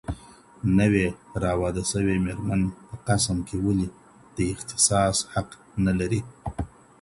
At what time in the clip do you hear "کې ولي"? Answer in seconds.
3.47-3.87